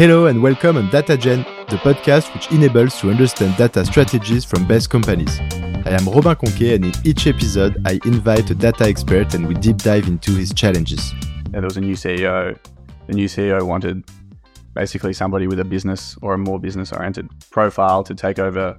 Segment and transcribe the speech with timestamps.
[0.00, 4.88] Hello and welcome on DataGen, the podcast which enables to understand data strategies from best
[4.88, 5.38] companies.
[5.84, 9.52] I am Robin Conquet and in each episode I invite a data expert and we
[9.52, 11.12] deep dive into his challenges.
[11.50, 12.58] there was a new CEO.
[13.08, 14.02] The new CEO wanted
[14.72, 18.78] basically somebody with a business or a more business oriented profile to take over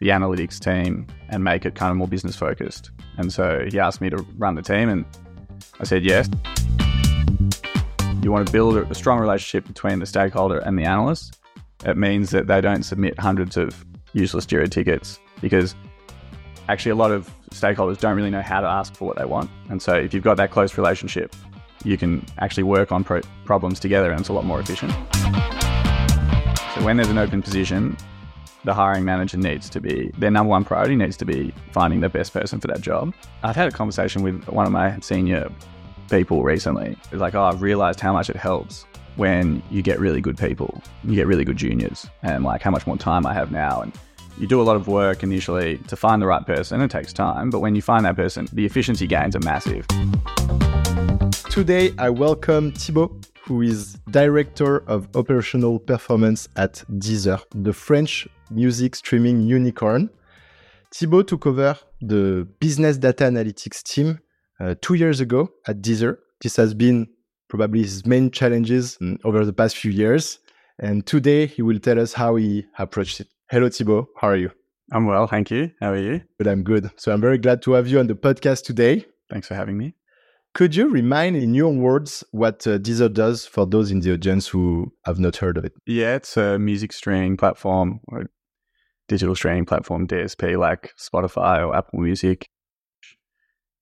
[0.00, 2.90] the analytics team and make it kind of more business focused.
[3.16, 5.04] And so he asked me to run the team, and
[5.78, 6.28] I said yes.
[8.28, 11.38] You want to build a strong relationship between the stakeholder and the analyst.
[11.86, 15.74] It means that they don't submit hundreds of useless Jira tickets because
[16.68, 19.50] actually a lot of stakeholders don't really know how to ask for what they want.
[19.70, 21.34] And so if you've got that close relationship,
[21.84, 24.92] you can actually work on pro- problems together and it's a lot more efficient.
[26.74, 27.96] So when there's an open position,
[28.64, 32.10] the hiring manager needs to be their number one priority needs to be finding the
[32.10, 33.14] best person for that job.
[33.42, 35.50] I've had a conversation with one of my senior
[36.08, 36.96] people recently.
[37.12, 40.80] It's like, oh, I've realized how much it helps when you get really good people,
[41.02, 43.80] you get really good juniors, and like how much more time I have now.
[43.80, 43.92] And
[44.38, 46.80] you do a lot of work initially to find the right person.
[46.80, 49.86] It takes time, but when you find that person, the efficiency gains are massive.
[51.50, 58.94] Today I welcome Thibaud, who is Director of Operational Performance at Deezer, the French music
[58.94, 60.10] streaming unicorn.
[60.94, 64.20] Thibaud took over the business data analytics team
[64.60, 66.18] uh, two years ago at Deezer.
[66.40, 67.08] This has been
[67.48, 70.38] probably his main challenges mm, over the past few years.
[70.78, 73.28] And today he will tell us how he approached it.
[73.50, 74.06] Hello, Thibaud.
[74.20, 74.50] How are you?
[74.92, 75.70] I'm well, thank you.
[75.80, 76.22] How are you?
[76.38, 76.90] But I'm good.
[76.96, 79.04] So I'm very glad to have you on the podcast today.
[79.30, 79.94] Thanks for having me.
[80.54, 84.48] Could you remind in your words what uh, Deezer does for those in the audience
[84.48, 85.72] who have not heard of it?
[85.86, 88.30] Yeah, it's a music streaming platform or
[89.08, 92.48] digital streaming platform, DSP, like Spotify or Apple Music.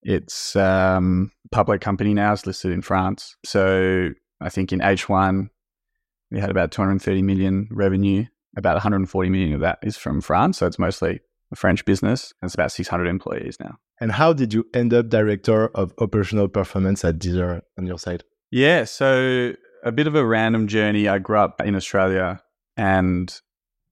[0.06, 2.32] It's um, public company now.
[2.32, 3.36] It's listed in France.
[3.44, 5.48] So I think in H1
[6.30, 8.24] we had about 230 million revenue.
[8.56, 10.58] About 140 million of that is from France.
[10.58, 11.20] So it's mostly
[11.52, 12.32] a French business.
[12.40, 13.78] It's about 600 employees now.
[14.00, 18.22] And how did you end up director of operational performance at Deezer on your side?
[18.52, 21.08] Yeah, so a bit of a random journey.
[21.08, 22.40] I grew up in Australia
[22.76, 23.34] and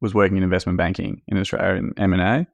[0.01, 2.47] was working in investment banking in Australia in M&A.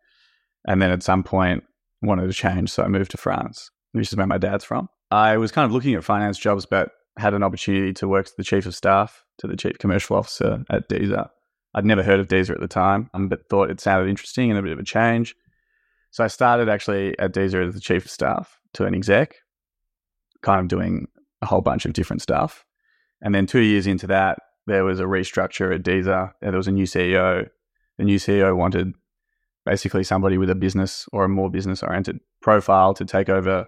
[0.67, 1.65] And then at some point
[2.03, 4.89] wanted to change, so I moved to France, which is where my dad's from.
[5.11, 8.35] I was kind of looking at finance jobs, but had an opportunity to work as
[8.35, 11.29] the chief of staff to the chief commercial officer at Deezer.
[11.75, 14.59] I'd never heard of Deezer at the time, um, but thought it sounded interesting and
[14.59, 15.35] a bit of a change.
[16.11, 19.37] So I started actually at Deezer as the chief of staff to an exec,
[20.43, 21.07] kind of doing
[21.43, 22.65] a whole bunch of different stuff.
[23.23, 26.33] And then two years into that, there was a restructure at Deezer.
[26.41, 27.49] There was a new CEO.
[27.99, 28.95] The new CEO wanted
[29.65, 33.67] basically somebody with a business or a more business oriented profile to take over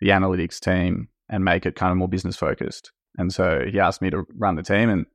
[0.00, 2.92] the analytics team and make it kind of more business focused.
[3.16, 5.06] And so he asked me to run the team and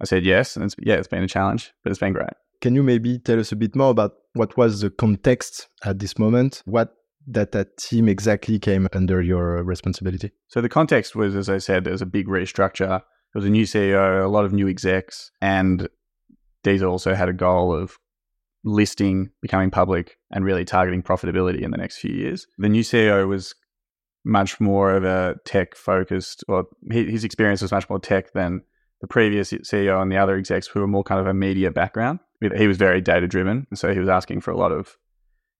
[0.00, 0.56] I said yes.
[0.56, 2.30] And it's, yeah, it's been a challenge, but it's been great.
[2.60, 6.18] Can you maybe tell us a bit more about what was the context at this
[6.18, 6.62] moment?
[6.64, 6.94] What
[7.28, 10.32] that that team exactly came under your responsibility?
[10.48, 12.88] So the context was, as I said, there's a big restructure.
[12.88, 15.88] There was a new CEO, a lot of new execs, and
[16.64, 17.98] Deezer also had a goal of
[18.64, 22.46] listing, becoming public, and really targeting profitability in the next few years.
[22.58, 23.54] The new CEO was
[24.24, 28.62] much more of a tech focused, or his experience was much more tech than
[29.00, 32.18] the previous CEO and the other execs who were more kind of a media background.
[32.56, 33.66] He was very data driven.
[33.70, 34.96] And so he was asking for a lot of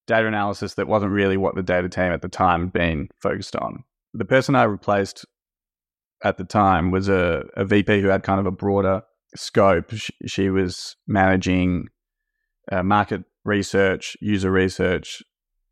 [0.07, 3.55] data analysis that wasn't really what the data team at the time had been focused
[3.57, 3.85] on.
[4.15, 5.25] The person I replaced
[6.25, 9.03] at the time was a, a VP who had kind of a broader
[9.37, 9.91] scope.
[9.93, 11.89] She, she was managing
[12.71, 15.23] uh, market research, user research,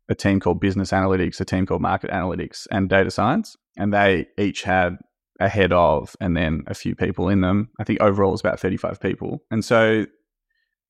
[0.09, 3.55] a team called business analytics, a team called market analytics, and data science.
[3.77, 4.97] And they each had
[5.39, 7.69] a head of and then a few people in them.
[7.79, 9.43] I think overall it was about 35 people.
[9.51, 10.05] And so,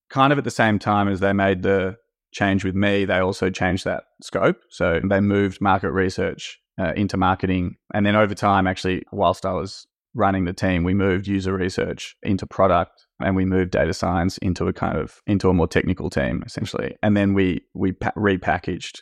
[0.09, 1.97] kind of at the same time as they made the
[2.31, 4.61] change with me, they also changed that scope.
[4.69, 7.75] So, they moved market research uh, into marketing.
[7.93, 9.87] And then over time, actually, whilst I was
[10.17, 14.67] running the team, we moved user research into product and we moved data science into
[14.67, 16.95] a kind of into a more technical team essentially.
[17.01, 19.01] And then we we pa- repackaged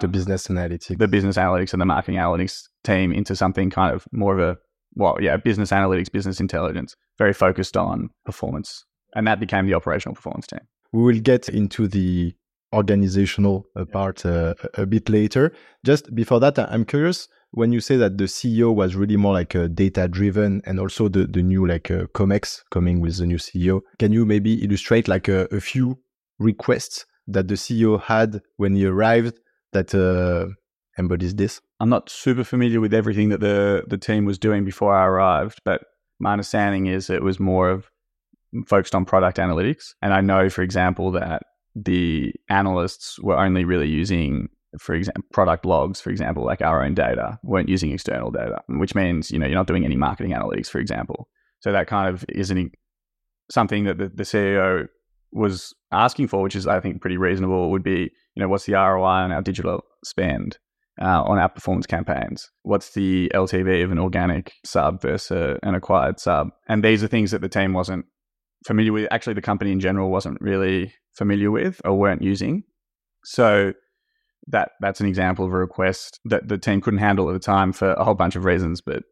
[0.00, 0.96] the business analytics.
[0.96, 4.58] The business analytics and the marketing analytics team into something kind of more of a
[4.94, 8.84] well yeah business analytics business intelligence very focused on performance.
[9.14, 10.60] And that became the operational performance team.
[10.92, 12.34] We will get into the
[12.72, 15.52] organizational uh, part uh, a bit later.
[15.84, 19.54] Just before that i'm curious when you say that the CEO was really more like
[19.54, 23.36] a data driven and also the, the new like uh, COMEX coming with the new
[23.36, 25.98] CEO, can you maybe illustrate like a, a few
[26.38, 29.38] requests that the CEO had when he arrived
[29.72, 30.46] that uh,
[30.98, 31.60] embodies this?
[31.78, 35.60] I'm not super familiar with everything that the, the team was doing before I arrived,
[35.64, 35.82] but
[36.18, 37.88] my understanding is it was more of
[38.66, 39.94] focused on product analytics.
[40.02, 41.42] And I know, for example, that
[41.76, 44.48] the analysts were only really using
[44.78, 48.94] for example, product logs, for example, like our own data, weren't using external data, which
[48.94, 51.28] means, you know, you're not doing any marketing analytics, for example.
[51.60, 52.72] So that kind of isn't
[53.50, 54.86] something that the, the CEO
[55.32, 58.74] was asking for, which is, I think, pretty reasonable, would be, you know, what's the
[58.74, 60.58] ROI on our digital spend
[61.00, 62.50] uh, on our performance campaigns?
[62.62, 66.50] What's the LTV of an organic sub versus an acquired sub?
[66.68, 68.06] And these are things that the team wasn't
[68.64, 69.08] familiar with.
[69.10, 72.64] Actually, the company in general wasn't really familiar with or weren't using.
[73.24, 73.72] So
[74.48, 77.72] that that's an example of a request that the team couldn't handle at the time
[77.72, 78.80] for a whole bunch of reasons.
[78.80, 79.04] But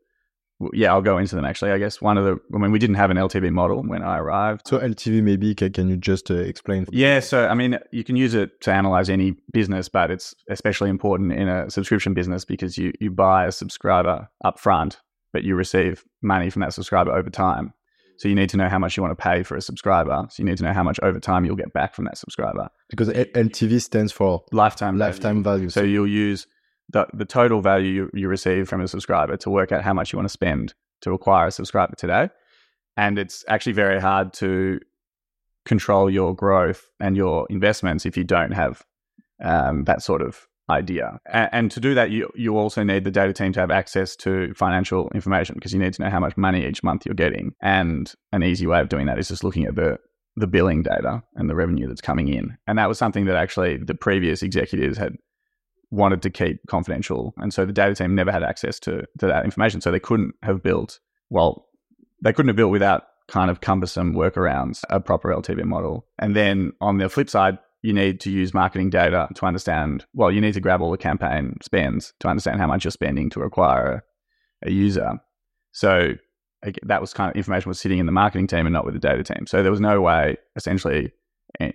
[0.73, 1.73] yeah, I'll go into them actually.
[1.73, 4.19] I guess one of the, I mean, we didn't have an LTV model when I
[4.19, 4.69] arrived.
[4.69, 6.87] So LTV, maybe can, can you just uh, explain?
[6.91, 10.91] Yeah, so I mean, you can use it to analyze any business, but it's especially
[10.91, 15.01] important in a subscription business because you you buy a subscriber up front,
[15.33, 17.73] but you receive money from that subscriber over time.
[18.23, 20.29] So you need to know how much you want to pay for a subscriber.
[20.31, 22.69] So you need to know how much over time you'll get back from that subscriber.
[22.89, 25.59] Because LTV stands for lifetime lifetime value.
[25.59, 25.71] value.
[25.71, 26.47] So you'll use
[26.93, 30.13] the, the total value you, you receive from a subscriber to work out how much
[30.13, 32.29] you want to spend to acquire a subscriber today.
[32.97, 34.79] And it's actually very hard to
[35.65, 38.85] control your growth and your investments if you don't have
[39.43, 41.21] um, that sort of idea.
[41.27, 44.17] And, and, to do that, you you also need the data team to have access
[44.17, 47.55] to financial information because you need to know how much money each month you're getting.
[47.61, 49.99] And an easy way of doing that is just looking at the
[50.37, 52.57] the billing data and the revenue that's coming in.
[52.67, 55.17] And that was something that actually the previous executives had
[55.91, 57.35] wanted to keep confidential.
[57.37, 59.83] And so the data team never had access to, to that information.
[59.83, 61.67] So they couldn't have built, well,
[62.23, 66.07] they couldn't have built without kind of cumbersome workarounds a proper LTV model.
[66.19, 70.31] And then on the flip side, you need to use marketing data to understand, well,
[70.31, 73.43] you need to grab all the campaign spends to understand how much you're spending to
[73.43, 74.05] acquire
[74.63, 75.21] a, a user.
[75.73, 76.15] So
[76.85, 79.01] that was kind of information was sitting in the marketing team and not with the
[79.01, 79.47] data team.
[79.47, 81.13] So there was no way, essentially,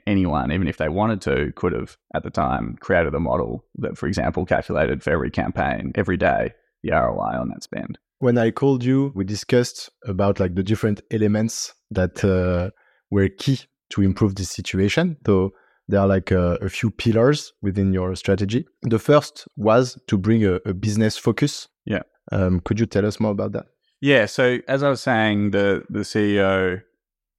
[0.06, 3.98] anyone, even if they wanted to, could have at the time created a model that,
[3.98, 7.98] for example, calculated for every campaign every day the ROI on that spend.
[8.20, 12.72] When I called you, we discussed about like the different elements that uh,
[13.12, 13.60] were key
[13.92, 15.18] to improve this situation.
[15.26, 15.54] So
[15.88, 18.66] there are like a, a, few pillars within your strategy.
[18.84, 21.68] The first was to bring a, a business focus.
[21.86, 22.04] Yeah.
[22.32, 23.68] Um, could you tell us more about that?
[24.02, 24.26] Yeah.
[24.26, 26.82] So as I was saying, the the CEO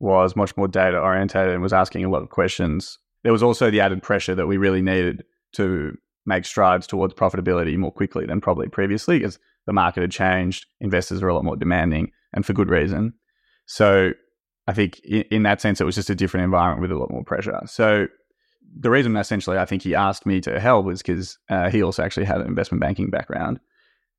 [0.01, 2.99] was much more data orientated and was asking a lot of questions.
[3.25, 5.25] There was also the added pressure that we really needed
[5.55, 10.67] to make strides towards profitability more quickly than probably previously, because the market had changed.
[10.81, 13.15] Investors are a lot more demanding, and for good reason.
[13.67, 14.13] So
[14.67, 17.11] I think in, in that sense, it was just a different environment with a lot
[17.11, 17.59] more pressure.
[17.67, 18.07] So
[18.77, 22.03] the reason essentially I think he asked me to help was because uh, he also
[22.03, 23.61] actually had an investment banking background.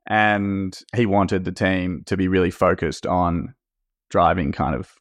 [0.07, 3.53] And he wanted the team to be really focused on
[4.09, 4.95] driving kind of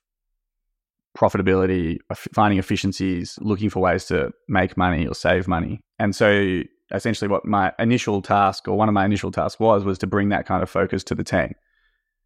[1.17, 1.99] profitability,
[2.35, 5.81] finding efficiencies, looking for ways to make money or save money.
[5.99, 6.63] And so
[6.93, 10.29] essentially what my initial task or one of my initial tasks was was to bring
[10.29, 11.55] that kind of focus to the team.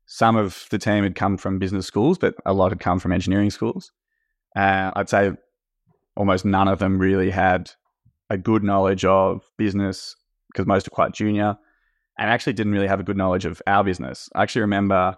[0.07, 3.13] Some of the team had come from business schools, but a lot had come from
[3.13, 3.93] engineering schools.
[4.55, 5.33] Uh, I'd say
[6.17, 7.71] almost none of them really had
[8.31, 10.17] a good knowledge of business
[10.53, 11.57] because most are quite junior
[12.19, 14.29] and actually didn't really have a good knowledge of our business.
[14.35, 15.17] I actually remember,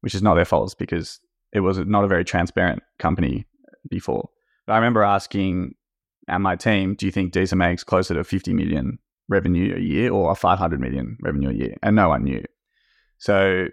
[0.00, 1.20] which is not their fault because
[1.52, 3.46] it was not a very transparent company
[3.90, 4.28] before.
[4.66, 5.74] But I remember asking
[6.28, 10.12] and my team, do you think Deezer makes closer to 50 million revenue a year
[10.12, 11.74] or 500 million revenue a year?
[11.82, 12.44] And no one knew.
[13.16, 13.66] So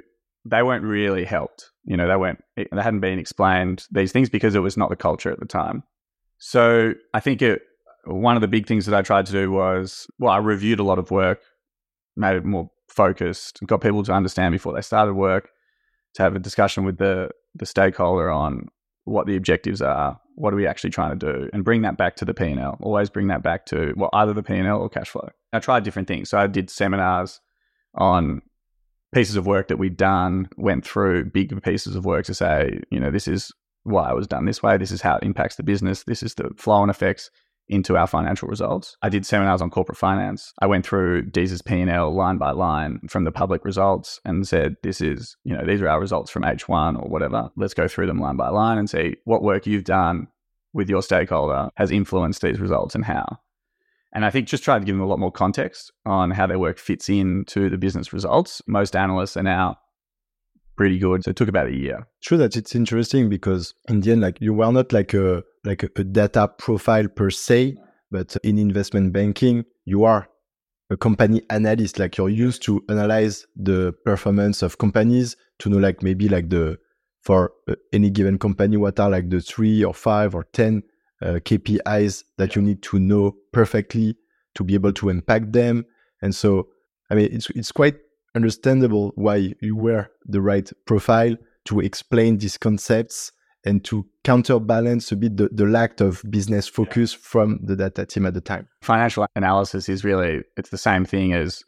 [0.45, 1.71] they weren't really helped.
[1.83, 4.95] You know, they weren't, they hadn't been explained these things because it was not the
[4.95, 5.83] culture at the time.
[6.37, 7.61] So I think it,
[8.05, 10.83] one of the big things that I tried to do was, well, I reviewed a
[10.83, 11.41] lot of work,
[12.15, 15.49] made it more focused, got people to understand before they started work,
[16.15, 18.67] to have a discussion with the the stakeholder on
[19.05, 22.15] what the objectives are, what are we actually trying to do, and bring that back
[22.17, 22.77] to the P and L.
[22.81, 25.29] Always bring that back to well, either the P and L or cash flow.
[25.53, 26.29] I tried different things.
[26.29, 27.39] So I did seminars
[27.95, 28.41] on
[29.13, 32.99] pieces of work that we'd done, went through big pieces of work to say, you
[32.99, 33.51] know, this is
[33.85, 34.77] why it was done this way.
[34.77, 36.03] This is how it impacts the business.
[36.03, 37.31] This is the flow and effects
[37.67, 38.97] into our financial results.
[39.01, 40.53] I did seminars on corporate finance.
[40.59, 45.01] I went through Deezer's P&L line by line from the public results and said, this
[45.01, 47.49] is, you know, these are our results from H1 or whatever.
[47.55, 50.27] Let's go through them line by line and see what work you've done
[50.73, 53.39] with your stakeholder has influenced these results and how.
[54.13, 56.59] And I think just try to give them a lot more context on how their
[56.59, 58.61] work fits into the business results.
[58.67, 59.77] Most analysts are now
[60.75, 61.23] pretty good.
[61.23, 62.07] So it took about a year.
[62.21, 65.83] True that it's interesting because in the end, like you were not like a like
[65.83, 67.75] a, a data profile per se,
[68.11, 70.27] but in investment banking, you are
[70.89, 71.99] a company analyst.
[71.99, 76.77] Like you're used to analyze the performance of companies to know like maybe like the
[77.25, 80.83] for uh, any given company, what are like the three or five or 10
[81.23, 84.15] uh, KPIs that you need to know perfectly
[84.53, 85.85] to be able to impact them.
[86.21, 86.67] And so,
[87.09, 87.95] I mean, it's, it's quite
[88.35, 93.31] understandable why you were the right profile to explain these concepts
[93.65, 97.19] and to counterbalance a bit the, the lack of business focus yeah.
[97.21, 98.67] from the data team at the time.
[98.81, 101.63] Financial analysis is really it's the same thing as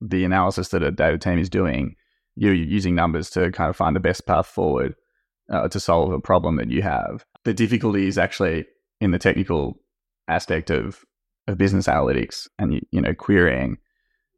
[0.00, 1.96] the analysis that a data team is doing.
[2.36, 4.94] You're using numbers to kind of find the best path forward
[5.52, 7.24] uh, to solve a problem that you have.
[7.44, 8.66] The difficulty is actually
[9.00, 9.80] in the technical
[10.28, 11.04] aspect of,
[11.48, 13.78] of business analytics and you know querying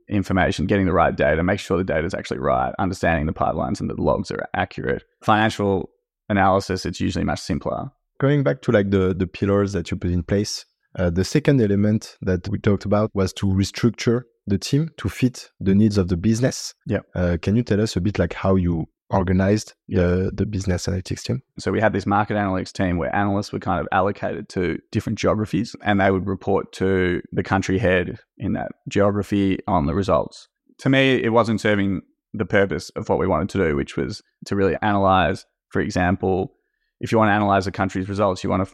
[0.09, 3.81] information, getting the right data, make sure the data is actually right, understanding the pipelines
[3.81, 5.05] and the logs are accurate.
[5.23, 5.91] Financial
[6.29, 7.91] analysis, it's usually much simpler.
[8.21, 10.65] Going back to like the the pillars that you put in place,
[10.97, 15.51] uh, the second element that we talked about was to restructure the team to fit
[15.59, 16.75] the needs of the business.
[16.87, 17.01] Yeah.
[17.15, 20.01] Uh, can you tell us a bit like how you organized yeah.
[20.01, 21.43] the, the business analytics team?
[21.59, 25.19] So we had this market analytics team where analysts were kind of allocated to different
[25.19, 30.49] geographies and they would report to the country head in that geography on the results.
[30.79, 32.03] To me, it wasn't serving
[32.33, 36.55] the purpose of what we wanted to do, which was to really analyze for example,
[37.01, 38.73] if you want to analyze a country's results, you want to,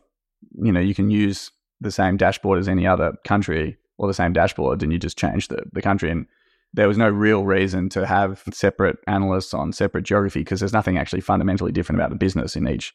[0.63, 4.35] you know, you can use the same dashboard as any other country or the same
[4.35, 6.11] dashboard, and you just change the, the country.
[6.11, 6.27] And
[6.73, 10.99] there was no real reason to have separate analysts on separate geography because there's nothing
[10.99, 12.95] actually fundamentally different about the business in each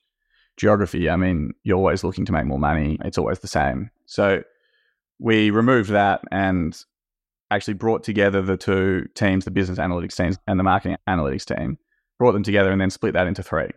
[0.57, 1.09] geography.
[1.09, 3.89] I mean, you're always looking to make more money, it's always the same.
[4.05, 4.43] So
[5.19, 6.77] we removed that and
[7.51, 11.77] actually brought together the two teams, the business analytics teams and the marketing analytics team,
[12.17, 13.69] brought them together and then split that into three.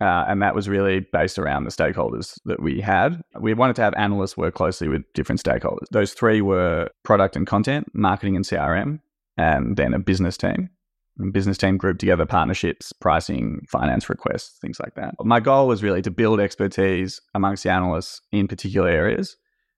[0.00, 3.22] Uh, and that was really based around the stakeholders that we had.
[3.38, 5.86] We wanted to have analysts work closely with different stakeholders.
[5.92, 9.00] Those three were product and content, marketing and CRM,
[9.36, 10.70] and then a business team.
[11.18, 15.14] And business team group together partnerships, pricing, finance requests, things like that.
[15.22, 19.36] My goal was really to build expertise amongst the analysts in particular areas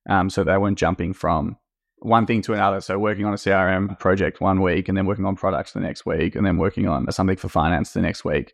[0.09, 1.57] um, so they weren't jumping from
[1.99, 2.81] one thing to another.
[2.81, 6.07] So working on a CRM project one week and then working on products the next
[6.07, 8.53] week and then working on something for finance the next week.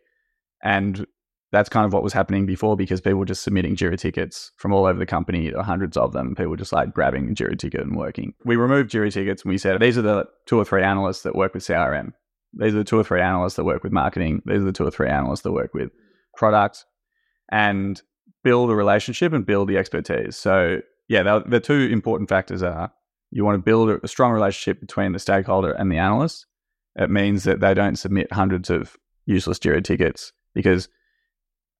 [0.63, 1.05] And
[1.53, 4.73] that's kind of what was happening before because people were just submitting Jira tickets from
[4.73, 6.29] all over the company, hundreds of them.
[6.29, 8.33] People were just like grabbing a Jira ticket and working.
[8.43, 11.35] We removed Jira tickets and we said, these are the two or three analysts that
[11.35, 12.13] work with CRM.
[12.53, 14.41] These are the two or three analysts that work with marketing.
[14.47, 15.91] These are the two or three analysts that work with
[16.35, 16.85] product
[17.51, 18.01] and
[18.43, 20.35] build a relationship and build the expertise.
[20.35, 22.91] So, yeah, the, the two important factors are
[23.29, 26.47] you want to build a strong relationship between the stakeholder and the analyst.
[26.95, 30.89] It means that they don't submit hundreds of useless Jira tickets because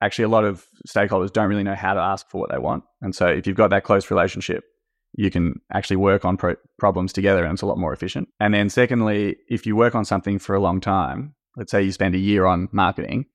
[0.04, 2.84] actually a lot of stakeholders don't really know how to ask for what they want.
[3.02, 4.66] And so if you've got that close relationship,
[5.14, 8.28] you can actually work on pro- problems together and it's a lot more efficient.
[8.40, 11.92] And then secondly, if you work on something for a long time, let's say you
[11.92, 13.26] spend a year on marketing,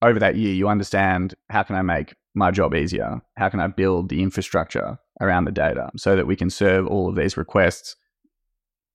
[0.00, 3.20] over that year you understand how can I make my job easier?
[3.36, 7.08] How can I build the infrastructure around the data so that we can serve all
[7.08, 7.96] of these requests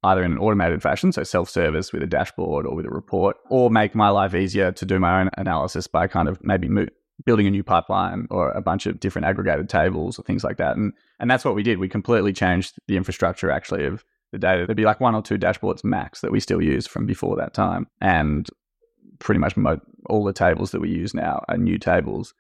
[0.04, 3.38] either in an automated fashion, so self service with a dashboard or with a report,
[3.50, 6.88] or make my life easier to do my own analysis by kind of maybe mo-
[7.26, 10.76] building a new pipeline or a bunch of different aggregated tables or things like that.
[10.76, 11.80] And and that's what we did.
[11.80, 14.66] We completely changed the infrastructure actually of the data.
[14.66, 17.54] There'd be like one or two dashboards max that we still use from before that
[17.54, 18.50] time, and
[19.20, 22.34] pretty much mo- all the tables that we use now are new tables.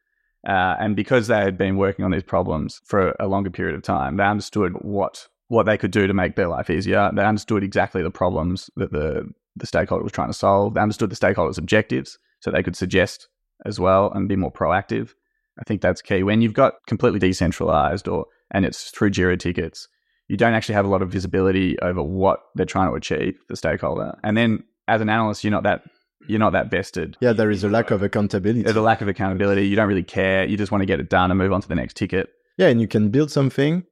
[0.45, 3.81] Uh, and because they had been working on these problems for a longer period of
[3.81, 7.11] time, they understood what what they could do to make their life easier.
[7.13, 10.73] They understood exactly the problems that the the stakeholder was trying to solve.
[10.73, 13.29] They understood the stakeholder's objectives, so they could suggest
[13.65, 15.11] as well and be more proactive.
[15.59, 16.23] I think that's key.
[16.23, 19.87] When you've got completely decentralized or and it's through Jira tickets,
[20.27, 23.55] you don't actually have a lot of visibility over what they're trying to achieve, the
[23.55, 24.17] stakeholder.
[24.23, 25.83] And then as an analyst, you're not that
[26.27, 27.17] you're not that vested.
[27.19, 28.63] Yeah, there is a lack of accountability.
[28.63, 29.67] There's a lack of accountability.
[29.67, 30.45] You don't really care.
[30.45, 32.29] You just want to get it done and move on to the next ticket.
[32.57, 33.83] Yeah, and you can build something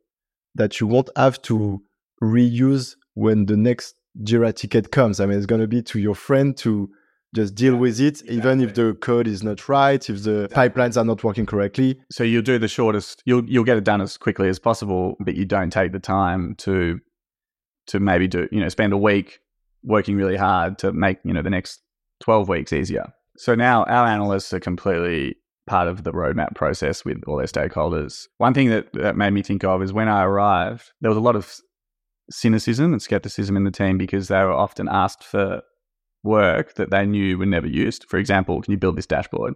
[0.55, 1.81] that you won't have to
[2.23, 5.19] reuse when the next Jira ticket comes.
[5.19, 6.89] I mean, it's going to be to your friend to
[7.33, 8.35] just deal with it, exactly.
[8.35, 11.99] even if the code is not right, if the pipelines are not working correctly.
[12.11, 15.35] So you'll do the shortest, you'll you'll get it done as quickly as possible, but
[15.35, 16.99] you don't take the time to
[17.87, 19.39] to maybe do, you know, spend a week
[19.83, 21.81] working really hard to make, you know, the next
[22.21, 23.11] 12 weeks easier.
[23.37, 25.35] So now our analysts are completely
[25.67, 28.27] part of the roadmap process with all their stakeholders.
[28.37, 31.21] One thing that, that made me think of is when I arrived, there was a
[31.21, 31.55] lot of
[32.29, 35.61] cynicism and skepticism in the team because they were often asked for
[36.23, 38.05] work that they knew were never used.
[38.09, 39.55] For example, can you build this dashboard?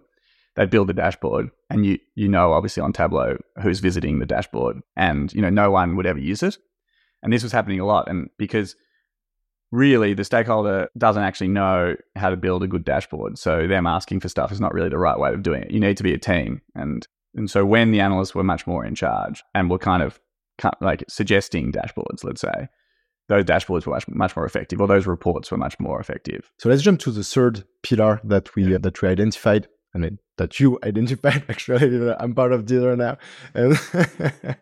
[0.54, 4.80] They'd build the dashboard, and you you know obviously on Tableau who's visiting the dashboard,
[4.96, 6.56] and you know no one would ever use it.
[7.22, 8.74] And this was happening a lot, and because
[9.72, 13.38] really the stakeholder doesn't actually know how to build a good dashboard.
[13.38, 15.70] So them asking for stuff is not really the right way of doing it.
[15.70, 16.62] You need to be a team.
[16.74, 20.20] And and so when the analysts were much more in charge and were kind of
[20.80, 22.68] like suggesting dashboards, let's say,
[23.28, 26.50] those dashboards were much, much more effective, or those reports were much more effective.
[26.58, 28.76] So let's jump to the third pillar that we yeah.
[28.76, 32.14] uh, that we identified, I mean, that you identified actually.
[32.18, 33.18] I'm part of Deezer now.
[33.54, 33.76] And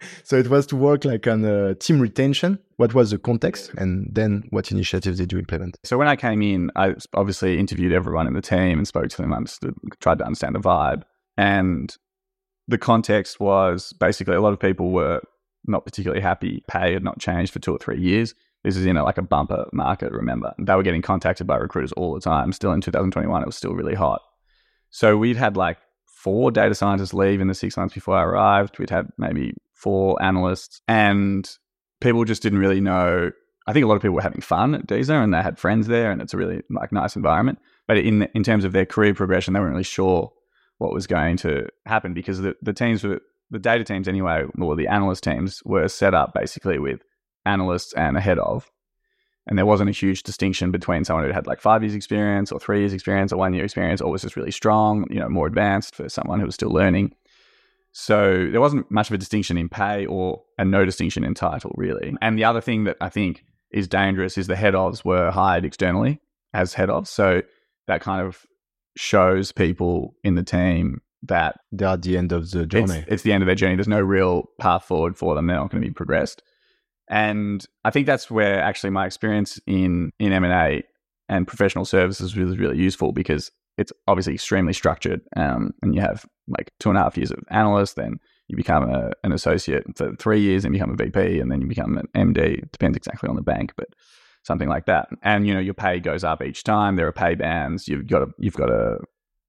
[0.25, 2.59] so it was to work like on uh, team retention.
[2.77, 3.71] What was the context?
[3.77, 5.79] And then what initiatives did you implement?
[5.85, 9.17] So when I came in, I obviously interviewed everyone in the team and spoke to
[9.23, 11.03] them, understood, tried to understand the vibe.
[11.37, 11.95] And
[12.67, 15.21] the context was basically a lot of people were
[15.67, 16.63] not particularly happy.
[16.69, 18.35] Pay had not changed for two or three years.
[18.65, 20.55] This is in a, like a bumper market, remember.
[20.59, 22.51] They were getting contacted by recruiters all the time.
[22.53, 24.23] Still in 2021, it was still really hot.
[24.91, 28.79] So we'd had like four data scientists leave in the six months before I arrived.
[28.79, 31.49] We'd had maybe four analysts, and
[32.01, 33.31] people just didn't really know.
[33.67, 35.87] I think a lot of people were having fun at Deezer and they had friends
[35.87, 37.59] there, and it's a really like nice environment.
[37.87, 40.33] But in in terms of their career progression, they weren't really sure
[40.79, 44.75] what was going to happen because the, the teams were the data teams anyway, or
[44.77, 47.01] the analyst teams were set up basically with
[47.47, 48.71] analysts and a head of,
[49.47, 52.59] and there wasn't a huge distinction between someone who had like five years experience or
[52.59, 55.47] three years experience or one year experience or was just really strong, you know, more
[55.47, 57.15] advanced for someone who was still learning.
[57.93, 61.73] So there wasn't much of a distinction in pay or and no distinction in title
[61.77, 62.15] really.
[62.23, 65.65] And the other thing that I think is dangerous is the head ofs were hired
[65.65, 66.21] externally
[66.55, 67.09] as head ofs.
[67.09, 67.43] So
[67.87, 68.47] that kind of
[68.97, 72.99] shows people in the team that they're at the end of the journey.
[72.99, 73.77] It's, it's the end of their journey.
[73.77, 75.47] There's no real path forward for them.
[75.47, 76.43] They're not going to be progressed.
[77.09, 80.83] And I think that's where actually my experience in in M and A
[81.29, 85.21] and professional services was really useful because it's obviously extremely structured.
[85.37, 88.19] Um, and you have like two and a half years of analyst, then
[88.49, 91.67] you become a, an associate for three years, and become a VP, and then you
[91.67, 92.59] become an MD.
[92.59, 93.89] It depends exactly on the bank, but
[94.43, 95.09] something like that.
[95.23, 96.97] And you know your pay goes up each time.
[96.97, 97.89] There are pay bands.
[97.89, 98.99] You've got a you've got a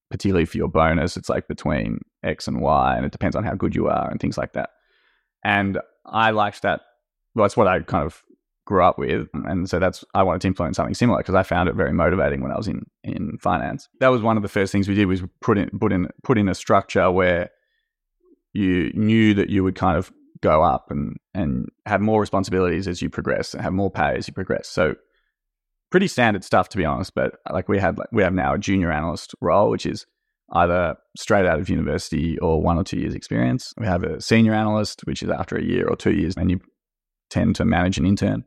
[0.09, 3.55] particularly for your bonus, it's like between X and Y, and it depends on how
[3.55, 4.69] good you are and things like that.
[5.43, 6.81] And I liked that
[7.35, 8.23] well, that's what I kind of
[8.65, 11.69] grew up with, and so that's I wanted to implement something similar because I found
[11.69, 13.87] it very motivating when I was in in finance.
[13.99, 16.37] That was one of the first things we did was put in put in put
[16.37, 17.49] in a structure where
[18.53, 23.01] you knew that you would kind of go up and and have more responsibilities as
[23.01, 24.67] you progress and have more pay as you progress.
[24.67, 24.95] So
[25.91, 28.59] pretty standard stuff to be honest, but like we have like we have now a
[28.59, 30.05] junior analyst role, which is
[30.51, 33.73] either straight out of university or one or two years experience.
[33.77, 36.59] We have a senior analyst, which is after a year or two years, and you
[37.29, 38.45] tend to manage an intern.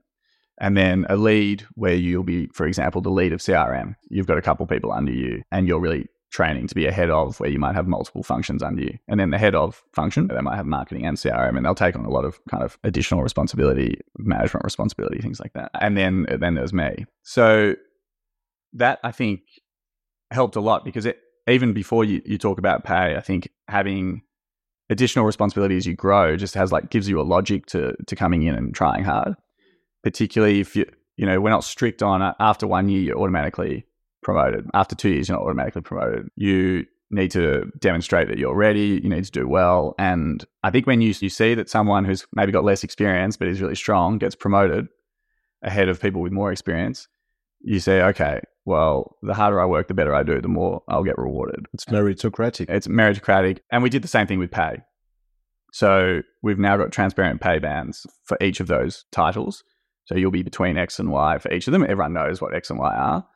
[0.61, 3.95] And then a lead where you'll be, for example, the lead of CRM.
[4.11, 7.11] You've got a couple people under you and you're really training to be a head
[7.11, 8.99] of where you might have multiple functions under you.
[9.09, 11.97] And then the head of function, they might have marketing and CRM and they'll take
[11.97, 15.71] on a lot of kind of additional responsibility, management responsibility, things like that.
[15.81, 17.07] And then then there's me.
[17.23, 17.77] So
[18.75, 19.41] that I think
[20.31, 24.23] helped a lot because it even before you, you talk about pay, I think having
[24.91, 28.43] additional responsibility as you grow just has like gives you a logic to to coming
[28.43, 29.35] in and trying hard.
[30.03, 33.85] Particularly if you you know we're not strict on uh, after one year you're automatically
[34.23, 34.67] promoted.
[34.75, 36.29] After two years you're not automatically promoted.
[36.37, 39.01] You need to demonstrate that you're ready.
[39.03, 39.95] You need to do well.
[39.99, 43.49] And I think when you you see that someone who's maybe got less experience but
[43.49, 44.89] is really strong gets promoted
[45.63, 47.09] ahead of people with more experience,
[47.61, 51.03] you say, okay, well, the harder I work, the better I do, the more I'll
[51.03, 51.65] get rewarded.
[51.73, 52.69] It's meritocratic.
[52.69, 53.61] It's meritocratic.
[53.73, 54.83] And we did the same thing with pay.
[55.73, 59.65] So we've now got transparent pay bands for each of those titles.
[60.05, 61.83] So you'll be between X and Y for each of them.
[61.83, 63.27] Everyone knows what X and Y are.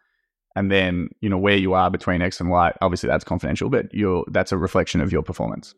[0.54, 3.86] And then, you know, where you are between X and Y, obviously that's confidential, but
[3.90, 5.74] you're that's a reflection of your performance.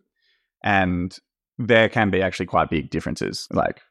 [0.65, 1.17] And
[1.59, 3.47] there can be actually quite big differences.
[3.53, 3.83] Like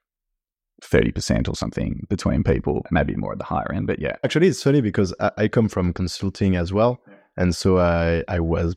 [0.84, 3.88] 30% or something between people, maybe more at the higher end.
[3.88, 4.16] But yeah.
[4.24, 7.02] Actually, it's funny because I, I come from consulting as well.
[7.38, 8.76] And so I, I was,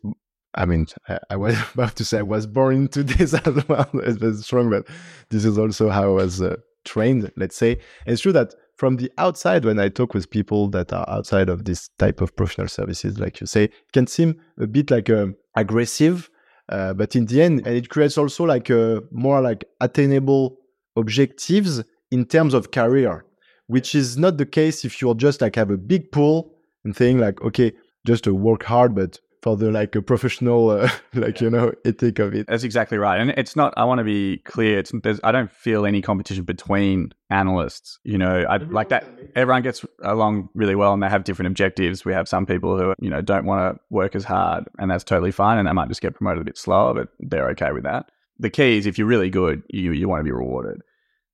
[0.55, 0.87] I mean,
[1.31, 3.89] I, was about to say I was born into this as well.
[3.95, 4.87] It's strong, but
[5.31, 7.73] this is also how I was uh, trained, let's say.
[7.73, 11.49] And it's true that from the outside, when I talk with people that are outside
[11.49, 15.11] of this type of professional services, like you say, it can seem a bit like
[15.11, 16.31] uh, aggressive.
[16.69, 20.59] Uh, but in the end, and it creates also like a more like attainable
[20.97, 21.83] objectives
[22.17, 23.25] in terms of career,
[23.67, 26.51] which is not the case if you're just like have a big pool
[26.85, 27.73] and saying like, okay,
[28.07, 32.19] just to work hard, but for the like a professional, uh, like you know, ethic
[32.19, 32.47] of it.
[32.49, 33.75] That's exactly right, and it's not.
[33.77, 34.79] I want to be clear.
[34.79, 35.21] It's there's.
[35.23, 37.99] I don't feel any competition between analysts.
[38.03, 39.07] You know, I like that.
[39.37, 42.05] Everyone gets along really well, and they have different objectives.
[42.05, 45.05] We have some people who you know don't want to work as hard, and that's
[45.05, 47.85] totally fine, and they might just get promoted a bit slower, but they're okay with
[47.85, 48.11] that.
[48.39, 50.81] The key is if you're really good, you you want to be rewarded.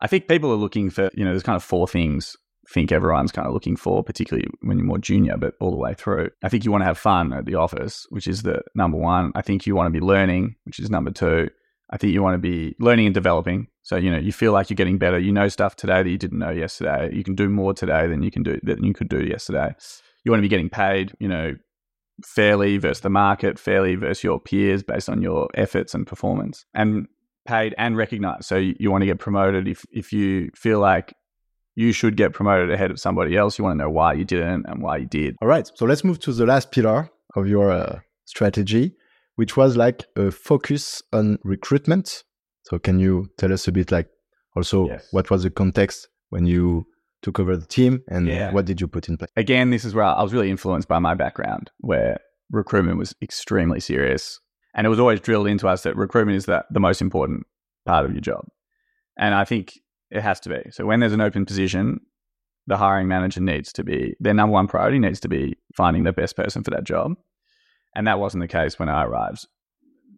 [0.02, 2.36] I think people are looking for, you know, there's kind of four things
[2.68, 5.76] I think everyone's kind of looking for, particularly when you're more junior, but all the
[5.76, 6.30] way through.
[6.42, 9.32] I think you want to have fun at the office, which is the number one.
[9.34, 11.48] I think you want to be learning, which is number two.
[11.90, 13.68] I think you want to be learning and developing.
[13.82, 15.18] So, you know, you feel like you're getting better.
[15.18, 17.10] You know stuff today that you didn't know yesterday.
[17.12, 19.74] You can do more today than you can do than you could do yesterday.
[20.24, 21.56] You want to be getting paid, you know,
[22.24, 26.64] fairly versus the market, fairly versus your peers based on your efforts and performance.
[26.74, 27.08] And
[27.46, 28.44] paid and recognized.
[28.44, 31.14] So you, you want to get promoted if if you feel like
[31.74, 33.58] you should get promoted ahead of somebody else.
[33.58, 35.36] You want to know why you didn't and why you did.
[35.40, 35.68] All right.
[35.74, 38.94] So let's move to the last pillar of your uh, strategy,
[39.36, 42.24] which was like a focus on recruitment.
[42.64, 44.08] So can you tell us a bit like
[44.54, 45.08] also Yes.
[45.12, 46.86] what was the context when you
[47.22, 48.52] took over the team and Yeah.
[48.52, 49.30] what did you put in place?
[49.36, 52.18] Again, this is where I was really influenced by my background, where
[52.50, 54.40] recruitment was extremely serious.
[54.74, 57.46] And it was always drilled into us that recruitment is the, the most important
[57.84, 58.44] part of your job.
[59.18, 59.78] And I think
[60.10, 60.70] it has to be.
[60.70, 62.00] So when there's an open position,
[62.66, 66.12] the hiring manager needs to be, their number one priority needs to be finding the
[66.12, 67.14] best person for that job.
[67.94, 69.46] And that wasn't the case when I arrived.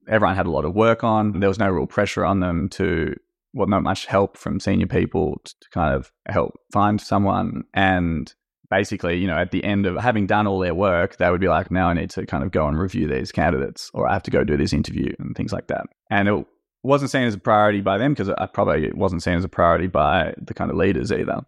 [0.08, 1.40] Everyone had a lot of work on.
[1.40, 3.14] There was no real pressure on them to,
[3.54, 7.64] well, not much help from senior people to, to kind of help find someone.
[7.72, 8.32] And
[8.70, 11.48] basically, you know, at the end of having done all their work, they would be
[11.48, 14.22] like, now I need to kind of go and review these candidates or I have
[14.24, 15.86] to go do this interview and things like that.
[16.10, 16.46] And it
[16.82, 19.48] wasn't seen as a priority by them because I probably it wasn't seen as a
[19.48, 21.44] priority by the kind of leaders either.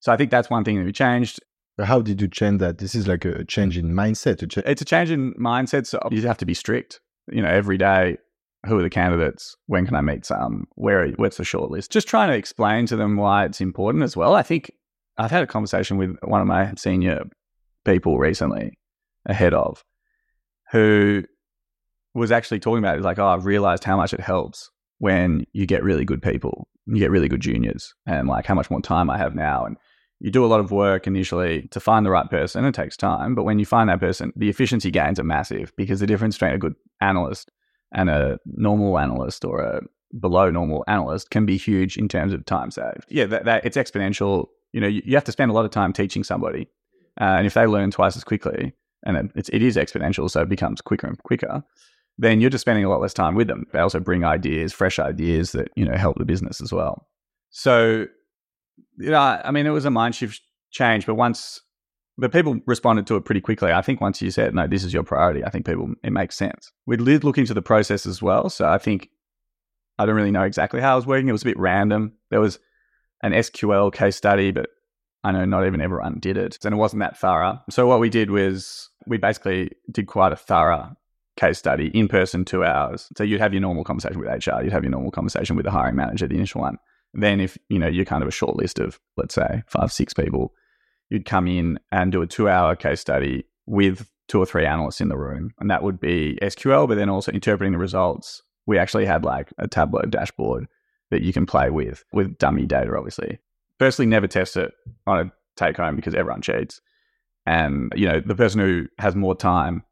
[0.00, 1.40] So I think that's one thing that we changed.
[1.78, 2.78] How did you change that?
[2.78, 4.42] This is like a change in mindset.
[4.42, 5.86] A cha- It's a change in mindset.
[5.86, 7.00] So you have to be strict.
[7.30, 8.18] You know, every day,
[8.66, 9.56] who are the candidates?
[9.66, 10.66] When can I meet some?
[10.74, 11.08] Where?
[11.12, 11.90] What's the short list?
[11.90, 14.34] Just trying to explain to them why it's important as well.
[14.34, 14.70] I think
[15.20, 17.24] I've had a conversation with one of my senior
[17.84, 18.78] people recently,
[19.26, 19.84] ahead of,
[20.72, 21.24] who
[22.14, 23.02] was actually talking about it.
[23.02, 26.98] Like, oh, I've realized how much it helps when you get really good people, you
[26.98, 29.64] get really good juniors, and like how much more time I have now.
[29.66, 29.76] And
[30.20, 32.64] you do a lot of work initially to find the right person.
[32.64, 36.00] It takes time, but when you find that person, the efficiency gains are massive because
[36.00, 37.50] the difference between a good analyst
[37.92, 39.80] and a normal analyst or a
[40.18, 43.04] below normal analyst can be huge in terms of time saved.
[43.08, 44.46] Yeah, that, that it's exponential.
[44.72, 46.68] You know, you, you have to spend a lot of time teaching somebody,
[47.20, 48.72] uh, and if they learn twice as quickly,
[49.04, 51.62] and it's, it is exponential, so it becomes quicker and quicker.
[52.18, 53.66] Then you're just spending a lot less time with them.
[53.72, 57.08] They also bring ideas, fresh ideas that you know help the business as well.
[57.50, 58.06] So
[58.98, 61.60] you know, I mean, it was a mind shift change, but once,
[62.18, 63.72] but people responded to it pretty quickly.
[63.72, 66.36] I think once you said, no, this is your priority, I think people, it makes
[66.36, 66.70] sense.
[66.86, 68.50] We did look into the process as well.
[68.50, 69.08] So I think,
[69.98, 71.28] I don't really know exactly how it was working.
[71.28, 72.12] It was a bit random.
[72.30, 72.58] There was
[73.22, 74.70] an SQL case study, but
[75.22, 76.58] I know not even everyone did it.
[76.64, 77.60] And it wasn't that thorough.
[77.70, 80.96] So what we did was we basically did quite a thorough
[81.36, 83.08] case study in person, two hours.
[83.16, 85.70] So you'd have your normal conversation with HR, you'd have your normal conversation with the
[85.70, 86.78] hiring manager, the initial one
[87.14, 90.12] then if you know you're kind of a short list of let's say five six
[90.14, 90.52] people
[91.08, 95.00] you'd come in and do a two hour case study with two or three analysts
[95.00, 98.78] in the room and that would be sql but then also interpreting the results we
[98.78, 100.66] actually had like a tableau dashboard
[101.10, 103.38] that you can play with with dummy data obviously.
[103.78, 104.72] Firstly never test it
[105.06, 106.80] on a take home because everyone cheats.
[107.46, 109.84] And you know the person who has more time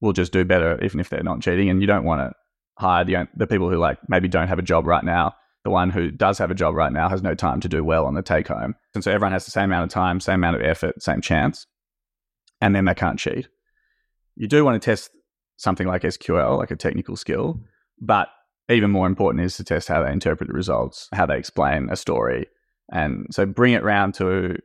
[0.00, 1.70] will just do better even if they're not cheating.
[1.70, 2.32] And you don't want to
[2.78, 5.34] hire the, the people who like maybe don't have a job right now.
[5.64, 8.04] The one who does have a job right now has no time to do well
[8.04, 8.74] on the take home.
[8.94, 11.66] And so everyone has the same amount of time, same amount of effort, same chance,
[12.60, 13.48] and then they can't cheat.
[14.34, 15.10] You do want to test
[15.56, 17.60] something like SQL, like a technical skill,
[18.00, 18.28] but
[18.68, 21.96] even more important is to test how they interpret the results, how they explain a
[21.96, 22.46] story.
[22.92, 24.56] And so bring it round to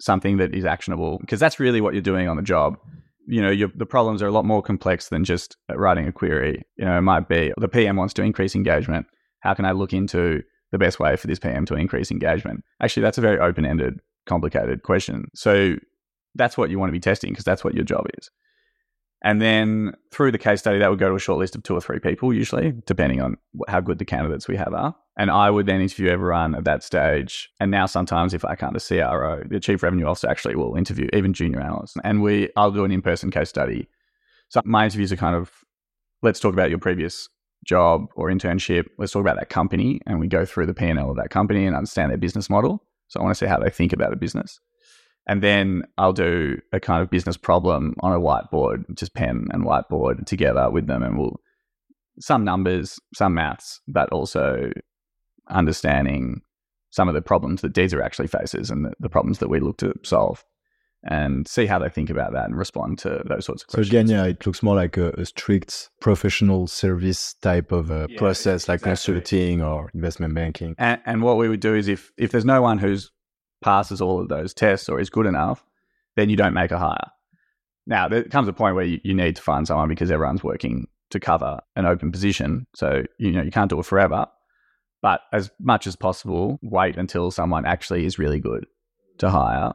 [0.00, 2.76] something that is actionable, because that's really what you're doing on the job.
[3.26, 6.62] You know, the problems are a lot more complex than just uh, writing a query.
[6.76, 9.06] You know, it might be the PM wants to increase engagement
[9.44, 12.64] how can I look into the best way for this PM to increase engagement?
[12.82, 15.26] Actually, that's a very open ended, complicated question.
[15.34, 15.76] So
[16.34, 18.30] that's what you want to be testing because that's what your job is.
[19.24, 21.74] And then through the case study, that would go to a short list of two
[21.74, 24.94] or three people, usually, depending on how good the candidates we have are.
[25.16, 27.48] And I would then interview everyone at that stage.
[27.58, 31.08] And now sometimes if I can't, a CRO, the chief revenue officer actually will interview
[31.14, 31.94] even junior analysts.
[32.04, 33.88] And we, I'll do an in-person case study.
[34.50, 35.50] So my interviews are kind of,
[36.22, 37.28] let's talk about your previous
[37.64, 38.88] job or internship.
[38.98, 41.30] Let's talk about that company, and we go through the P and L of that
[41.30, 42.84] company and understand their business model.
[43.08, 44.60] So I want to see how they think about a business,
[45.26, 49.64] and then I'll do a kind of business problem on a whiteboard, just pen and
[49.64, 51.40] whiteboard together with them, and we'll
[52.20, 54.70] some numbers, some maths, but also
[55.48, 56.42] understanding
[56.90, 59.78] some of the problems that Deezer actually faces and the, the problems that we look
[59.78, 60.44] to solve
[61.02, 63.88] and see how they think about that and respond to those sorts of questions.
[63.88, 68.06] So again, yeah, it looks more like a, a strict professional service type of uh,
[68.08, 69.14] Yeah, process, like exactly.
[69.14, 70.74] consulting or investment banking.
[70.78, 73.10] And, and what we would do is if if there's no one who's
[73.64, 75.64] passes all of those tests or is good enough,
[76.16, 77.10] then you don't make a hire.
[77.86, 80.86] Now, there comes a point where you, you need to find someone because everyone's working
[81.10, 82.66] to cover an open position.
[82.74, 84.26] So, you know, you can't do it forever.
[85.00, 88.66] But as much as possible, wait until someone actually is really good
[89.18, 89.72] to hire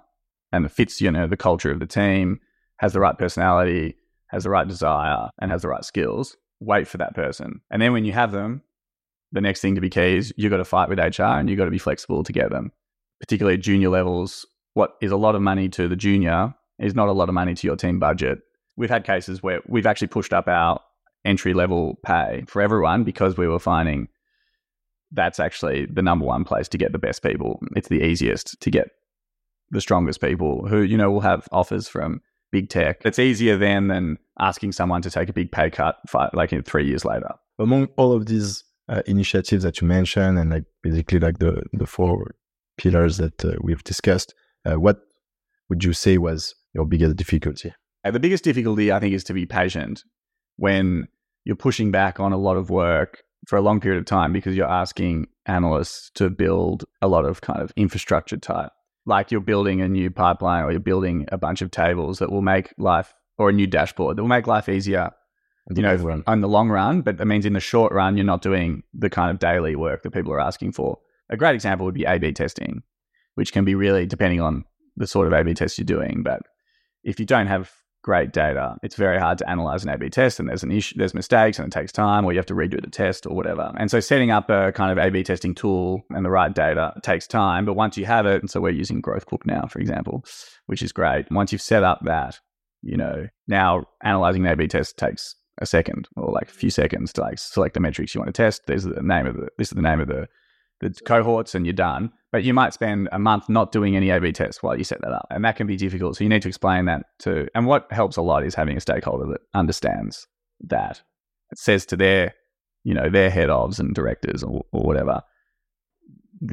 [0.52, 2.40] and fits, you know, the culture of the team,
[2.78, 3.96] has the right personality,
[4.28, 6.38] has the right desire, and has the right skills.
[6.60, 7.62] Wait for that person.
[7.72, 8.62] And then when you have them,
[9.32, 11.58] the next thing to be key is you've got to fight with HR and you've
[11.58, 12.72] got to be flexible to get them.
[13.20, 17.10] Particularly at junior levels, what is a lot of money to the junior is not
[17.10, 18.40] a lot of money to your team budget.
[18.78, 20.80] We've had cases where we've actually pushed up our
[21.26, 24.08] entry level pay for everyone because we were finding
[25.12, 27.60] that's actually the number one place to get the best people.
[27.76, 28.90] It's the easiest to get
[29.72, 33.02] the strongest people who, you know, will have offers from big tech.
[33.06, 36.88] It's easier then than asking someone to take a big pay cut five, like three
[36.88, 37.30] years later.
[37.58, 41.86] Among all of these uh, initiatives that you mentioned and like basically like the, the
[41.86, 42.36] four
[42.80, 44.34] pillars that uh, we've discussed,
[44.66, 45.02] uh, what
[45.70, 47.74] would you say was your biggest difficulty?
[48.04, 50.04] Uh, the biggest difficulty, I think, is to be patient
[50.56, 51.08] when
[51.44, 54.56] you're pushing back on a lot of work for a long period of time because
[54.56, 58.72] you're asking analysts to build a lot of kind of infrastructure type.
[59.06, 62.42] Like you're building a new pipeline or you're building a bunch of tables that will
[62.42, 65.12] make life or a new dashboard that will make life easier,
[65.74, 66.24] you know, run.
[66.28, 67.02] on the long run.
[67.02, 70.04] But that means in the short run, you're not doing the kind of daily work
[70.04, 71.00] that people are asking for.
[71.30, 72.84] A great example would be A B testing,
[73.36, 74.66] which can be really depending on
[74.98, 76.24] the sort of A B test you're doing.
[76.24, 76.42] But
[77.04, 80.50] if you don't have great data, it's very hard to analyze an A/B test, and
[80.50, 82.90] there's an issue, there's mistakes, and it takes time, or you have to redo the
[82.90, 83.74] test or whatever.
[83.78, 87.28] And so, setting up a kind of A/B testing tool and the right data takes
[87.28, 87.66] time.
[87.66, 90.24] But once you have it, and so we're using Growthbook now, for example,
[90.68, 91.26] which is great.
[91.32, 92.40] Once you've set up that,
[92.82, 97.12] you know, now analyzing an A/B test takes a second or like a few seconds
[97.14, 98.62] to like select the metrics you want to test.
[98.66, 100.28] There's the name of the this is the name of the
[100.82, 102.12] the cohorts, and you're done.
[102.32, 105.12] But you might spend a month not doing any A/B tests while you set that
[105.12, 106.16] up, and that can be difficult.
[106.16, 107.48] So you need to explain that to.
[107.56, 110.28] And what helps a lot is having a stakeholder that understands
[110.62, 111.02] that.
[111.52, 112.36] It says to their,
[112.84, 115.24] you know, their head ofs and directors or, or whatever,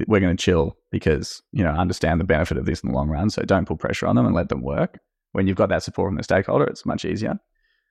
[0.07, 3.09] we're going to chill because you know understand the benefit of this in the long
[3.09, 3.31] run.
[3.31, 4.99] So don't put pressure on them and let them work.
[5.33, 7.39] When you've got that support from the stakeholder, it's much easier.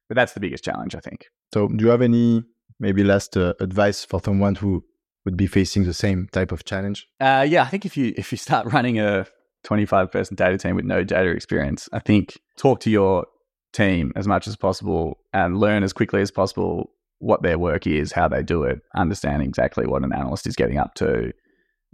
[0.07, 1.27] But that's the biggest challenge, I think.
[1.53, 2.43] So, do you have any
[2.79, 4.83] maybe last uh, advice for someone who
[5.25, 7.07] would be facing the same type of challenge?
[7.19, 9.27] Uh, yeah, I think if you if you start running a
[9.63, 13.25] 25 person data team with no data experience, I think talk to your
[13.73, 18.11] team as much as possible and learn as quickly as possible what their work is,
[18.11, 21.33] how they do it, understand exactly what an analyst is getting up to,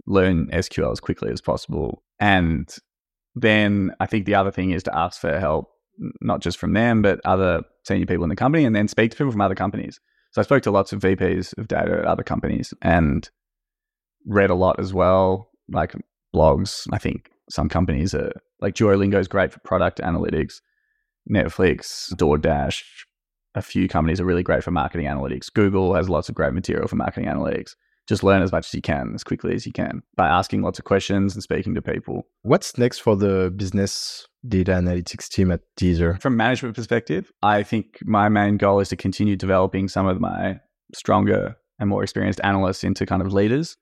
[0.06, 2.02] learn SQL as quickly as possible.
[2.20, 2.68] And
[3.34, 5.70] then I think the other thing is to ask for help,
[6.20, 9.16] not just from them, but other senior people in the company, and then speak to
[9.16, 10.00] people from other companies.
[10.32, 13.28] So I spoke to lots of VPs of data at other companies and
[14.26, 15.94] read a lot as well, like
[16.34, 16.86] blogs.
[16.90, 20.60] I think some companies are like Duolingo is great for product analytics.
[21.30, 22.82] Netflix, DoorDash,
[23.54, 25.52] a few companies are really great for marketing analytics.
[25.52, 27.74] Google has lots of great material for marketing analytics.
[28.08, 30.78] Just learn as much as you can, as quickly as you can, by asking lots
[30.78, 32.26] of questions and speaking to people.
[32.42, 36.20] What's next for the business data analytics team at Deezer?
[36.20, 40.60] From management perspective, I think my main goal is to continue developing some of my
[40.94, 43.76] stronger and more experienced analysts into kind of leaders.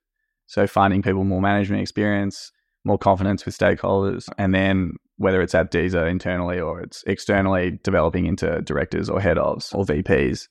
[0.47, 2.51] So finding people more management experience,
[2.83, 8.25] more confidence with stakeholders, and then whether it's at Deezer internally or it's externally developing
[8.25, 10.47] into directors or head ofs or VPs.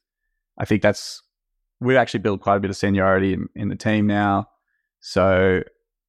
[0.58, 1.22] I think that's
[1.80, 4.46] we've actually built quite a bit of seniority in, in the team now.
[5.00, 5.62] So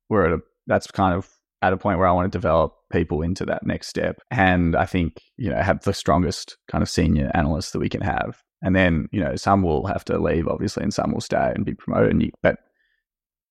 [0.10, 1.28] we're at a that's kind of
[1.62, 4.20] at a point where I want to develop people into that next step.
[4.32, 8.02] And I think, you know, have the strongest kind of senior analysts that we can
[8.02, 8.42] have.
[8.64, 11.66] And then, you know, some will have to leave, obviously, and some will stay and
[11.66, 12.12] be promoted.
[12.12, 12.58] And you, but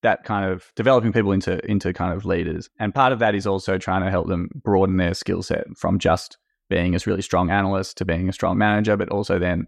[0.03, 2.71] that kind of developing people into into kind of leaders.
[2.79, 5.99] And part of that is also trying to help them broaden their skill set from
[5.99, 9.67] just being a really strong analyst to being a strong manager, but also then,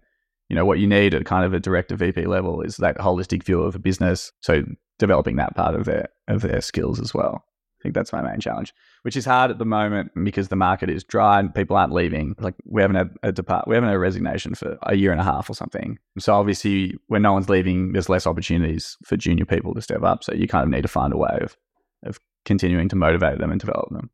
[0.49, 3.43] you know, what you need at kind of a director VP level is that holistic
[3.43, 4.31] view of a business.
[4.39, 4.63] So
[4.97, 7.43] developing that part of their of their skills as well.
[7.83, 10.89] I think that's my main challenge, which is hard at the moment because the market
[10.89, 12.33] is dry and people aren't leaving.
[12.39, 15.19] Like we haven't had a depart, we haven't had a resignation for a year and
[15.19, 15.99] a half or something.
[16.17, 20.23] So obviously, when no one's leaving, there's less opportunities for junior people to step up.
[20.23, 21.57] So you kind of need to find a way of
[22.05, 24.09] of continuing to motivate them and develop them.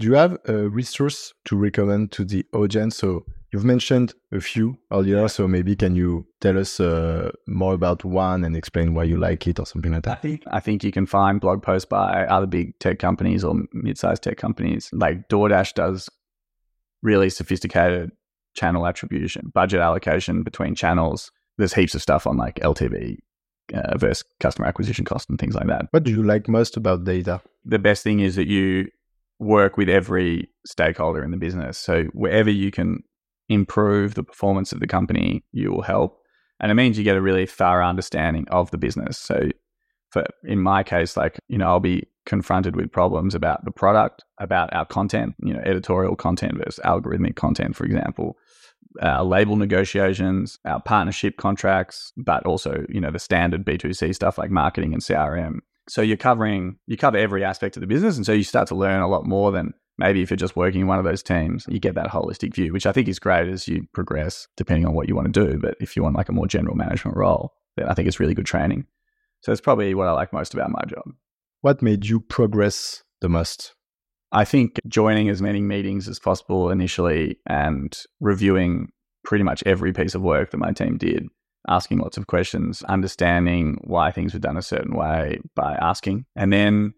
[0.00, 2.96] Do you have a resource to recommend to the audience?
[2.96, 8.04] So you've mentioned a few earlier, so maybe can you tell us uh, more about
[8.04, 10.18] one and explain why you like it or something like that?
[10.18, 13.62] I think I think you can find blog posts by other big tech companies or
[13.72, 14.88] mid-sized tech companies.
[14.92, 16.08] Like DoorDash does
[17.02, 18.12] really sophisticated
[18.54, 21.30] channel attribution, budget allocation between channels.
[21.58, 23.18] There's heaps of stuff on like LTV
[23.74, 25.86] uh, versus customer acquisition cost and things like that.
[25.90, 27.40] What do you like most about data?
[27.64, 28.88] The best thing is that you
[29.38, 31.76] work with every stakeholder in the business.
[31.78, 33.02] So wherever you can
[33.52, 36.18] improve the performance of the company, you will help.
[36.60, 39.18] And it means you get a really thorough understanding of the business.
[39.18, 39.48] So
[40.10, 44.24] for in my case, like, you know, I'll be confronted with problems about the product,
[44.38, 48.36] about our content, you know, editorial content versus algorithmic content, for example,
[49.00, 54.50] our label negotiations, our partnership contracts, but also, you know, the standard B2C stuff like
[54.50, 55.60] marketing and CRM.
[55.88, 58.16] So you're covering, you cover every aspect of the business.
[58.16, 60.80] And so you start to learn a lot more than maybe if you're just working
[60.80, 63.48] in one of those teams, you get that holistic view, which I think is great
[63.48, 65.58] as you progress, depending on what you want to do.
[65.58, 68.34] But if you want like a more general management role, then I think it's really
[68.34, 68.86] good training.
[69.40, 71.04] So that's probably what I like most about my job.
[71.60, 73.74] What made you progress the most?
[74.32, 78.88] I think joining as many meetings as possible initially and reviewing
[79.24, 81.26] pretty much every piece of work that my team did,
[81.68, 86.24] asking lots of questions, understanding why things were done a certain way by asking.
[86.34, 86.94] And then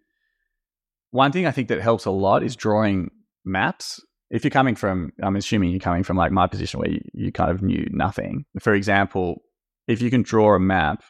[1.15, 3.13] one thing I think that helps a lot is drawing
[3.45, 4.01] maps.
[4.31, 7.31] If you're coming from, I'm assuming you're coming from like my position where you, you
[7.31, 8.47] kind of knew nothing.
[8.59, 9.43] For example,
[9.87, 11.05] if you can draw a map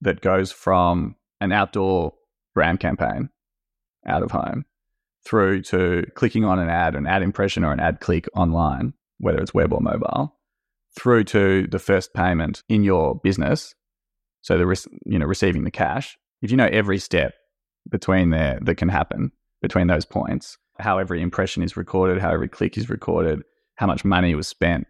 [0.00, 2.14] that goes from an outdoor
[2.54, 3.28] brand campaign
[4.06, 4.64] out of home
[5.26, 9.40] through to clicking on an ad, an ad impression or an ad click online, whether
[9.40, 10.38] it's web or mobile,
[10.98, 13.74] through to the first payment in your business.
[14.40, 16.16] So the risk you know receiving the cash.
[16.40, 17.34] If you know every step
[17.88, 22.48] between there that can happen between those points, how every impression is recorded, how every
[22.48, 23.42] click is recorded,
[23.76, 24.86] how much money was spent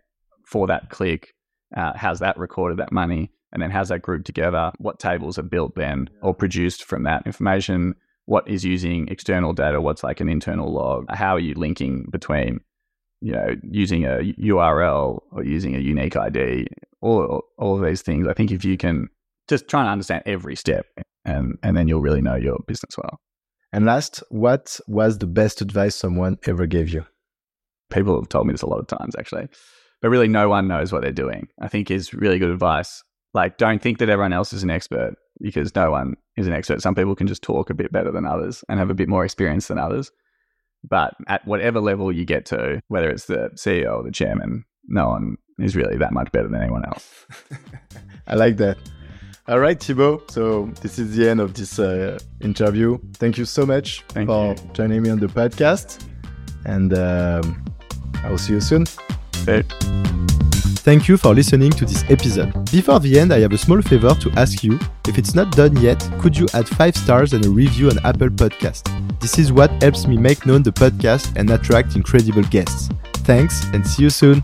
[0.46, 1.34] for that click,
[1.76, 4.72] uh, how's that recorded, that money, and then how's that grouped together?
[4.78, 7.94] What tables are built then or produced from that information?
[8.24, 9.80] What is using external data?
[9.80, 11.06] What's like an internal log?
[11.10, 12.60] How are you linking between,
[13.20, 16.66] you know, using a URL or using a unique ID?
[17.02, 18.26] All, all of these things.
[18.26, 19.08] I think if you can
[19.48, 20.86] just try and understand every step
[21.24, 23.20] and, and then you'll really know your business well.
[23.72, 27.06] And last, what was the best advice someone ever gave you?
[27.90, 29.48] People have told me this a lot of times actually,
[30.00, 31.48] but really no one knows what they're doing.
[31.60, 33.02] I think is really good advice.
[33.34, 36.82] Like, don't think that everyone else is an expert because no one is an expert.
[36.82, 39.24] Some people can just talk a bit better than others and have a bit more
[39.24, 40.10] experience than others.
[40.84, 45.08] But at whatever level you get to, whether it's the CEO or the chairman, no
[45.08, 47.26] one is really that much better than anyone else.
[48.26, 48.76] I like that.
[49.48, 50.30] All right, Thibaud.
[50.30, 52.98] So this is the end of this uh, interview.
[53.14, 54.70] Thank you so much Thank for you.
[54.72, 56.04] joining me on the podcast,
[56.64, 57.64] and um,
[58.22, 58.84] I will see you soon.
[59.44, 59.66] But
[60.84, 62.52] Thank you for listening to this episode.
[62.72, 64.80] Before the end, I have a small favor to ask you.
[65.06, 68.30] If it's not done yet, could you add 5 stars and a review on Apple
[68.30, 68.88] Podcast?
[69.20, 72.88] This is what helps me make known the podcast and attract incredible guests.
[73.18, 74.42] Thanks and see you soon.